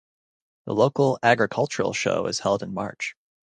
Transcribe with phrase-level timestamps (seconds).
[0.65, 3.15] The local agricultural show is held in March.